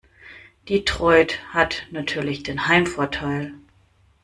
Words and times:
Detroit 0.67 1.39
hat 1.53 1.83
natürlich 1.91 2.41
den 2.41 2.67
Heimvorteil. 2.67 3.53